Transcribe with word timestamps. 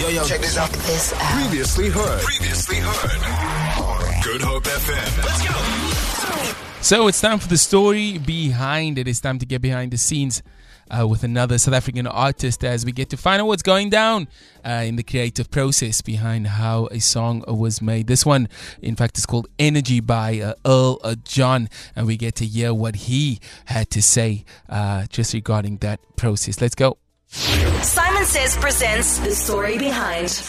Yo, 0.00 0.08
yo, 0.08 0.24
check 0.24 0.40
this 0.40 0.56
out. 0.56 0.70
This 0.70 1.12
out. 1.12 1.20
Previously 1.42 1.90
heard. 1.90 2.22
Previously 2.22 2.76
heard. 2.76 4.24
Good 4.24 4.40
Hope 4.40 4.64
FM. 4.64 5.18
Let's 5.18 5.46
go. 5.46 6.80
So 6.80 7.06
it's 7.06 7.20
time 7.20 7.38
for 7.38 7.48
the 7.48 7.58
story 7.58 8.16
behind 8.16 8.96
it. 8.96 9.06
It's 9.06 9.20
time 9.20 9.38
to 9.40 9.44
get 9.44 9.60
behind 9.60 9.90
the 9.90 9.98
scenes 9.98 10.42
uh, 10.90 11.06
with 11.06 11.22
another 11.22 11.58
South 11.58 11.74
African 11.74 12.06
artist 12.06 12.64
as 12.64 12.86
we 12.86 12.92
get 12.92 13.10
to 13.10 13.18
find 13.18 13.42
out 13.42 13.48
what's 13.48 13.62
going 13.62 13.90
down 13.90 14.26
uh, 14.64 14.84
in 14.86 14.96
the 14.96 15.02
creative 15.02 15.50
process 15.50 16.00
behind 16.00 16.46
how 16.46 16.86
a 16.90 16.98
song 16.98 17.44
was 17.46 17.82
made. 17.82 18.06
This 18.06 18.24
one, 18.24 18.48
in 18.80 18.96
fact, 18.96 19.18
is 19.18 19.26
called 19.26 19.48
Energy 19.58 20.00
by 20.00 20.40
uh, 20.40 20.54
Earl 20.64 20.98
uh, 21.04 21.14
John, 21.24 21.68
and 21.94 22.06
we 22.06 22.16
get 22.16 22.36
to 22.36 22.46
hear 22.46 22.72
what 22.72 22.96
he 22.96 23.38
had 23.66 23.90
to 23.90 24.00
say 24.00 24.46
uh, 24.70 25.04
just 25.10 25.34
regarding 25.34 25.76
that 25.78 26.00
process. 26.16 26.58
Let's 26.58 26.74
go. 26.74 26.96
Simon 27.32 28.24
Says 28.24 28.56
presents 28.56 29.18
the 29.18 29.30
story 29.30 29.78
behind. 29.78 30.42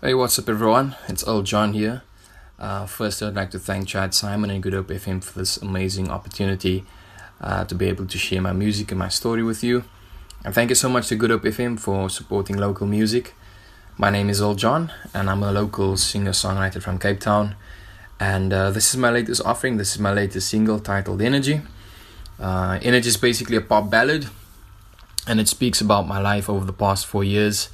Hey, 0.00 0.14
what's 0.14 0.38
up, 0.38 0.48
everyone? 0.48 0.94
It's 1.08 1.26
Earl 1.26 1.42
John 1.42 1.72
here. 1.72 2.02
Uh, 2.56 2.86
first, 2.86 3.20
I'd 3.20 3.34
like 3.34 3.50
to 3.50 3.58
thank 3.58 3.88
Chad 3.88 4.12
Saaiman 4.12 4.52
and 4.52 4.62
Good 4.62 4.74
Hope 4.74 4.86
FM 4.86 5.24
for 5.24 5.36
this 5.38 5.56
amazing 5.56 6.08
opportunity 6.08 6.84
uh, 7.40 7.64
to 7.64 7.74
be 7.74 7.86
able 7.86 8.06
to 8.06 8.16
share 8.16 8.40
my 8.40 8.52
music 8.52 8.92
and 8.92 8.98
my 9.00 9.08
story 9.08 9.42
with 9.42 9.64
you. 9.64 9.82
And 10.44 10.54
thank 10.54 10.70
you 10.70 10.76
so 10.76 10.88
much 10.88 11.08
to 11.08 11.16
Good 11.16 11.30
Hope 11.30 11.42
FM 11.42 11.80
for 11.80 12.08
supporting 12.08 12.56
local 12.56 12.86
music. 12.86 13.34
My 13.98 14.10
name 14.10 14.30
is 14.30 14.40
Earl 14.40 14.54
John, 14.54 14.92
and 15.12 15.28
I'm 15.28 15.42
a 15.42 15.50
local 15.50 15.96
singer 15.96 16.30
songwriter 16.30 16.80
from 16.80 17.00
Cape 17.00 17.18
Town. 17.18 17.56
And 18.20 18.52
uh, 18.52 18.70
this 18.70 18.90
is 18.94 18.96
my 18.96 19.10
latest 19.10 19.42
offering. 19.44 19.78
This 19.78 19.94
is 19.94 19.98
my 19.98 20.12
latest 20.12 20.48
single 20.48 20.78
titled 20.78 21.20
Energy. 21.22 21.62
Uh, 22.38 22.78
Energy 22.82 23.08
is 23.08 23.16
basically 23.16 23.56
a 23.56 23.60
pop 23.60 23.90
ballad, 23.90 24.28
and 25.26 25.40
it 25.40 25.48
speaks 25.48 25.80
about 25.80 26.06
my 26.06 26.18
life 26.18 26.48
over 26.48 26.64
the 26.64 26.72
past 26.72 27.06
four 27.06 27.24
years. 27.24 27.68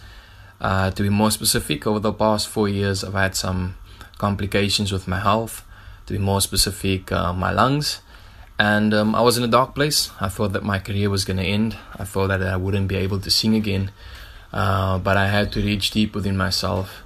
Uh, 0.61 0.91
to 0.91 1.03
be 1.03 1.09
more 1.09 1.31
specific, 1.31 1.87
over 1.87 1.99
the 1.99 2.13
past 2.13 2.49
four 2.49 2.69
years, 2.69 3.03
I've 3.05 3.15
had 3.15 3.35
some 3.35 3.77
complications 4.19 4.93
with 4.93 5.09
my 5.09 5.21
health. 5.21 5.65
To 6.07 6.13
be 6.15 6.19
more 6.19 6.41
specific, 6.41 7.13
uh, 7.13 7.33
my 7.33 7.53
lungs. 7.53 8.01
And 8.59 8.95
um, 8.95 9.15
I 9.15 9.23
was 9.23 9.37
in 9.39 9.45
a 9.45 9.49
dark 9.49 9.75
place. 9.75 10.11
I 10.21 10.29
thought 10.29 10.53
that 10.53 10.63
my 10.63 10.79
career 10.79 11.11
was 11.11 11.25
going 11.25 11.39
to 11.39 11.45
end. 11.45 11.77
I 11.97 12.05
thought 12.05 12.29
that 12.29 12.43
I 12.43 12.57
wouldn't 12.57 12.89
be 12.89 12.97
able 12.97 13.21
to 13.21 13.31
sing 13.31 13.55
again. 13.55 13.91
Uh, 14.53 14.99
but 14.99 15.17
I 15.17 15.29
had 15.29 15.53
to 15.53 15.61
reach 15.61 15.91
deep 15.91 16.15
within 16.15 16.37
myself. 16.37 17.03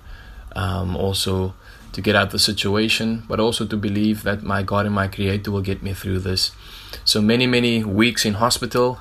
Um, 0.54 0.96
also, 0.96 1.54
to 1.92 2.02
get 2.02 2.14
out 2.14 2.30
the 2.30 2.38
situation, 2.38 3.24
but 3.26 3.40
also 3.40 3.64
to 3.64 3.76
believe 3.76 4.22
that 4.24 4.42
my 4.42 4.62
God 4.62 4.84
and 4.84 4.94
my 4.94 5.08
Creator 5.08 5.50
will 5.50 5.62
get 5.62 5.82
me 5.82 5.94
through 5.94 6.18
this. 6.20 6.52
So 7.04 7.22
many, 7.22 7.46
many 7.46 7.82
weeks 7.84 8.26
in 8.26 8.34
hospital, 8.34 9.00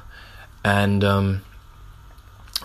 and 0.66 1.04
um, 1.04 1.44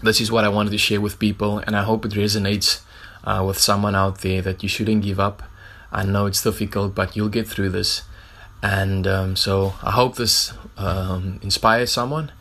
this 0.03 0.23
is 0.23 0.33
what 0.33 0.45
I 0.45 0.49
wanted 0.49 0.71
to 0.71 0.79
share 0.79 1.03
with 1.03 1.19
people, 1.19 1.59
and 1.59 1.77
I 1.77 1.83
hope 1.83 2.07
it 2.07 2.13
resonates 2.13 2.81
uh, 3.25 3.45
with 3.47 3.59
someone 3.59 3.95
out 3.95 4.23
there 4.23 4.41
that 4.41 4.63
you 4.63 4.71
shouldn't 4.71 5.03
give 5.03 5.21
up. 5.21 5.43
I 5.93 6.05
know 6.05 6.25
it's 6.25 6.43
difficult, 6.43 6.95
but 6.95 7.15
you'll 7.15 7.29
get 7.29 7.47
through 7.47 7.69
this. 7.69 8.03
And 8.63 9.07
um, 9.07 9.37
so 9.37 9.75
I 9.83 9.91
hope 9.91 10.17
this 10.17 10.55
um, 10.79 11.41
inspires 11.43 11.93
someone. 11.93 12.33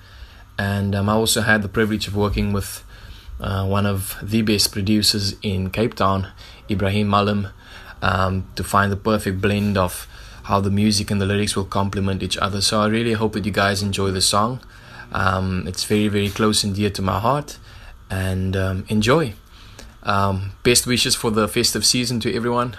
And 0.57 0.95
um, 0.95 1.09
I 1.09 1.13
also 1.13 1.41
had 1.41 1.61
the 1.61 1.67
privilege 1.67 2.07
of 2.07 2.15
working 2.15 2.53
with 2.53 2.85
uh, 3.41 3.65
one 3.65 3.85
of 3.85 4.17
the 4.23 4.41
best 4.41 4.71
producers 4.71 5.35
in 5.41 5.71
Cape 5.71 5.93
Town, 5.95 6.27
Ibrahim 6.69 7.09
Malam, 7.09 7.49
um, 8.01 8.47
to 8.55 8.63
find 8.63 8.93
the 8.93 8.97
perfect 8.97 9.41
blend 9.41 9.77
of 9.77 10.07
how 10.43 10.61
the 10.61 10.71
music 10.71 11.11
and 11.11 11.19
the 11.19 11.25
lyrics 11.25 11.57
will 11.57 11.65
complement 11.65 12.23
each 12.23 12.37
other. 12.37 12.61
So 12.61 12.79
I 12.79 12.87
really 12.87 13.13
hope 13.13 13.33
that 13.33 13.45
you 13.45 13.51
guys 13.51 13.81
enjoy 13.81 14.11
the 14.11 14.21
song. 14.21 14.61
Um, 15.11 15.67
it's 15.67 15.83
very, 15.83 16.07
very 16.07 16.29
close 16.29 16.63
and 16.63 16.73
dear 16.75 16.89
to 16.91 17.01
my 17.01 17.19
heart. 17.19 17.57
And 18.09 18.55
um, 18.55 18.85
enjoy. 18.89 19.33
Um, 20.03 20.51
best 20.63 20.87
wishes 20.87 21.15
for 21.15 21.29
the 21.31 21.47
festive 21.47 21.85
season 21.85 22.19
to 22.21 22.33
everyone. 22.33 22.77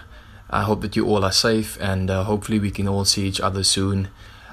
I 0.48 0.62
hope 0.62 0.80
that 0.80 0.96
you 0.96 1.06
all 1.06 1.22
are 1.24 1.30
safe 1.32 1.76
and 1.80 2.10
uh, 2.10 2.24
hopefully 2.24 2.58
we 2.58 2.70
can 2.72 2.88
all 2.88 3.04
see 3.04 3.26
each 3.26 3.40
other 3.40 3.62
soon 3.62 4.08